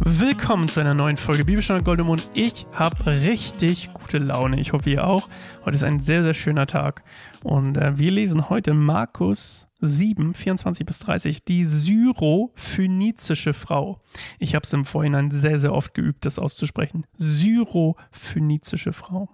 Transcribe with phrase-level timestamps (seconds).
[0.00, 2.28] Willkommen zu einer neuen Folge Bibelstunde Goldemund.
[2.34, 4.60] Ich habe richtig gute Laune.
[4.60, 5.28] Ich hoffe, ihr auch.
[5.64, 7.02] Heute ist ein sehr, sehr schöner Tag.
[7.42, 13.98] Und äh, wir lesen heute Markus 7, 24 bis 30, die syrophönizische Frau.
[14.38, 17.06] Ich habe es im Vorhinein sehr, sehr oft geübt, das auszusprechen.
[17.16, 19.28] Syrophönizische Frau.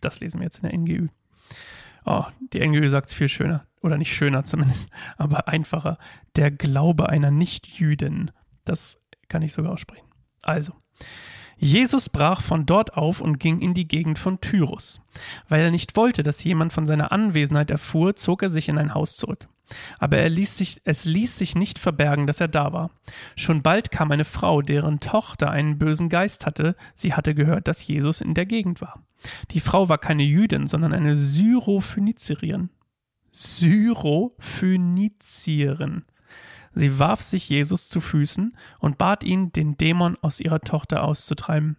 [0.00, 1.08] Das lesen wir jetzt in der NGÜ.
[2.04, 3.66] Oh, die NGÜ sagt es viel schöner.
[3.80, 5.98] Oder nicht schöner zumindest, aber einfacher.
[6.36, 8.30] Der Glaube einer Nichtjüdin.
[8.64, 9.01] Das
[9.32, 10.06] kann ich sogar aussprechen.
[10.42, 10.74] Also,
[11.56, 15.00] Jesus brach von dort auf und ging in die Gegend von Tyrus.
[15.48, 18.94] Weil er nicht wollte, dass jemand von seiner Anwesenheit erfuhr, zog er sich in ein
[18.94, 19.48] Haus zurück.
[19.98, 22.90] Aber er ließ sich, es ließ sich nicht verbergen, dass er da war.
[23.36, 26.76] Schon bald kam eine Frau, deren Tochter einen bösen Geist hatte.
[26.94, 29.06] Sie hatte gehört, dass Jesus in der Gegend war.
[29.52, 32.70] Die Frau war keine Jüdin, sondern eine Syrophönizierin.
[33.30, 36.04] Syrophönizierin.
[36.74, 41.76] Sie warf sich Jesus zu Füßen und bat ihn, den Dämon aus ihrer Tochter auszutreiben.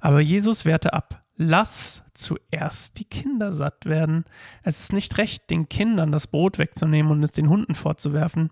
[0.00, 1.24] Aber Jesus wehrte ab.
[1.36, 4.24] Lass zuerst die Kinder satt werden.
[4.62, 8.50] Es ist nicht recht, den Kindern das Brot wegzunehmen und es den Hunden fortzuwerfen.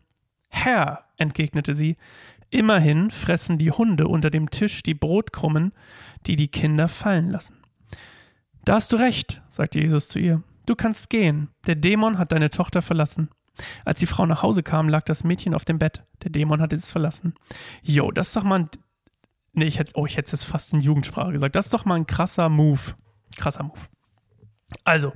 [0.51, 1.97] Herr, entgegnete sie,
[2.51, 5.73] immerhin fressen die Hunde unter dem Tisch die Brotkrummen,
[6.27, 7.57] die die Kinder fallen lassen.
[8.65, 10.43] Da hast du recht, sagte Jesus zu ihr.
[10.67, 11.49] Du kannst gehen.
[11.67, 13.31] Der Dämon hat deine Tochter verlassen.
[13.85, 16.05] Als die Frau nach Hause kam, lag das Mädchen auf dem Bett.
[16.23, 17.35] Der Dämon hatte es verlassen.
[17.83, 18.71] Jo, das ist doch mal ein.
[19.53, 21.57] Nee, ich hätte, oh, ich hätte es fast in Jugendsprache gesagt.
[21.57, 22.95] Das ist doch mal ein krasser Move.
[23.37, 23.81] Krasser Move.
[24.85, 25.13] Also,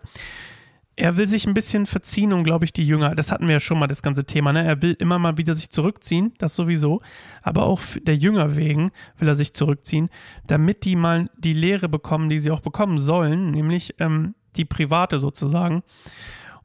[1.00, 3.60] er will sich ein bisschen verziehen und glaube ich die Jünger, das hatten wir ja
[3.60, 4.64] schon mal das ganze Thema, ne?
[4.64, 7.00] Er will immer mal wieder sich zurückziehen, das sowieso,
[7.42, 10.10] aber auch der Jünger wegen will er sich zurückziehen,
[10.46, 15.18] damit die mal die Lehre bekommen, die sie auch bekommen sollen, nämlich ähm, die private
[15.18, 15.82] sozusagen.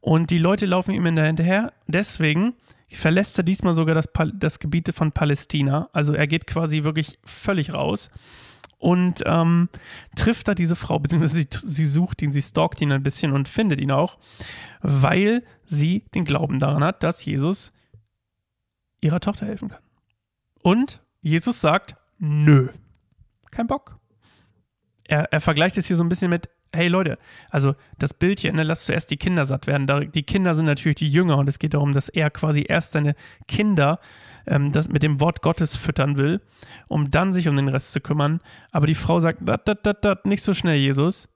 [0.05, 1.73] Und die Leute laufen ihm hinterher.
[1.87, 2.53] Deswegen
[2.89, 5.89] verlässt er diesmal sogar das, das Gebiet von Palästina.
[5.93, 8.11] Also er geht quasi wirklich völlig raus
[8.77, 9.67] und ähm,
[10.15, 13.47] trifft da diese Frau, beziehungsweise sie, sie, sucht ihn, sie stalkt ihn ein bisschen und
[13.47, 14.19] findet ihn auch,
[14.81, 17.73] weil sie den Glauben daran hat, dass Jesus
[19.01, 19.81] ihrer Tochter helfen kann.
[20.61, 22.69] Und Jesus sagt, nö,
[23.49, 23.97] kein Bock.
[25.03, 27.17] Er, er vergleicht es hier so ein bisschen mit, hey Leute,
[27.49, 30.11] also das Bildchen, ne, lasst zuerst die Kinder satt werden.
[30.11, 33.15] die Kinder sind natürlich die Jünger und es geht darum, dass er quasi erst seine
[33.47, 33.99] Kinder
[34.47, 36.41] ähm, das mit dem Wort Gottes füttern will,
[36.87, 38.41] um dann sich um den Rest zu kümmern.
[38.71, 41.29] Aber die Frau sagt, dat, dat, dat, dat, nicht so schnell, Jesus.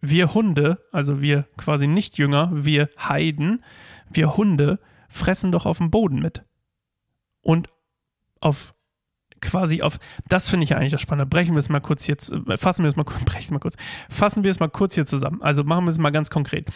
[0.00, 3.64] Wir Hunde, also wir quasi nicht Jünger, wir Heiden,
[4.10, 6.42] wir Hunde fressen doch auf dem Boden mit.
[7.40, 7.68] Und
[8.40, 8.74] auf
[9.44, 11.26] quasi auf, das finde ich ja eigentlich das Spannende.
[11.26, 13.76] Brechen wir es mal kurz jetzt, äh, fassen wir es mal, brechen mal kurz,
[14.08, 15.42] fassen wir es mal kurz hier zusammen.
[15.42, 16.68] Also machen wir es mal ganz konkret.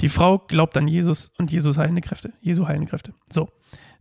[0.00, 2.32] Die Frau glaubt an Jesus und Jesus heilende Kräfte.
[2.40, 3.12] Jesu heilende Kräfte.
[3.30, 3.48] So.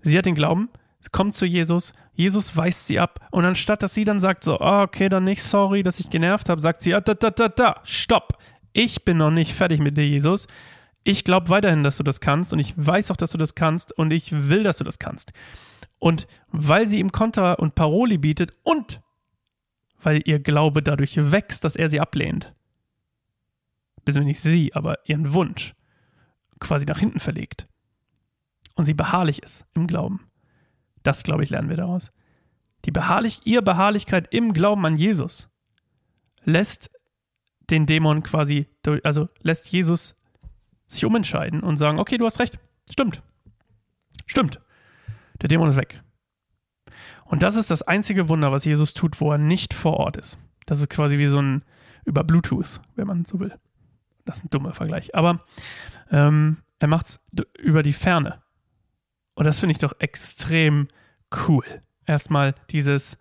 [0.01, 0.69] Sie hat den Glauben,
[1.11, 4.81] kommt zu Jesus, Jesus weist sie ab und anstatt, dass sie dann sagt so, oh,
[4.81, 7.75] okay, dann nicht, sorry, dass ich genervt habe, sagt sie, ah, da, da, da, da,
[7.83, 8.37] stopp.
[8.73, 10.47] Ich bin noch nicht fertig mit dir, Jesus.
[11.03, 13.97] Ich glaube weiterhin, dass du das kannst und ich weiß auch, dass du das kannst
[13.97, 15.31] und ich will, dass du das kannst.
[15.99, 19.01] Und weil sie ihm Kontra und Paroli bietet und
[20.01, 22.53] weil ihr Glaube dadurch wächst, dass er sie ablehnt,
[24.05, 25.73] beziehungsweise nicht sie, aber ihren Wunsch
[26.59, 27.67] quasi nach hinten verlegt
[28.75, 30.29] und sie beharrlich ist im Glauben.
[31.03, 32.11] Das, glaube ich, lernen wir daraus.
[32.85, 35.49] Die Beharrlich, ihr Beharrlichkeit im Glauben an Jesus
[36.43, 36.91] lässt
[37.69, 38.67] den Dämon quasi,
[39.03, 40.15] also lässt Jesus
[40.85, 42.59] sich umentscheiden und sagen, okay, du hast recht,
[42.89, 43.21] stimmt,
[44.25, 44.61] stimmt.
[45.41, 46.01] Der Dämon ist weg.
[47.25, 50.37] Und das ist das einzige Wunder, was Jesus tut, wo er nicht vor Ort ist.
[50.65, 51.63] Das ist quasi wie so ein
[52.05, 53.53] über Bluetooth, wenn man so will.
[54.25, 55.13] Das ist ein dummer Vergleich.
[55.13, 55.41] Aber
[56.09, 57.19] ähm, er macht es
[57.59, 58.41] über die Ferne.
[59.35, 60.87] Und das finde ich doch extrem
[61.47, 61.65] cool.
[62.05, 63.17] Erstmal dieses,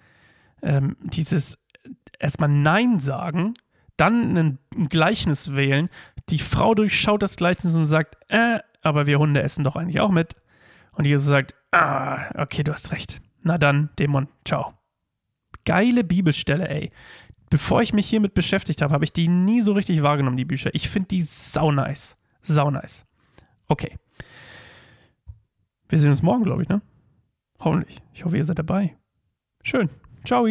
[0.62, 1.59] ähm, dieses,
[2.19, 3.55] erstmal Nein sagen,
[3.97, 5.88] dann ein Gleichnis wählen.
[6.28, 10.11] Die Frau durchschaut das Gleichnis und sagt, äh, aber wir Hunde essen doch eigentlich auch
[10.11, 10.37] mit.
[10.93, 13.20] Und Jesus sagt, ah, okay, du hast recht.
[13.43, 14.75] Na dann, Dämon, ciao.
[15.64, 16.90] Geile Bibelstelle, ey.
[17.50, 20.75] Bevor ich mich hiermit beschäftigt habe, habe ich die nie so richtig wahrgenommen, die Bücher.
[20.75, 22.17] Ich finde die sau nice.
[22.43, 23.05] Sau nice.
[23.69, 23.96] Okay.
[25.88, 26.82] Wir sehen uns morgen, glaube ich, ne?
[27.61, 28.02] Hoffentlich.
[28.12, 28.96] Ich hoffe, ihr seid dabei.
[29.62, 29.90] Schön.
[30.25, 30.46] Ciao.